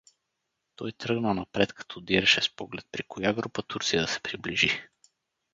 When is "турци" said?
3.61-3.97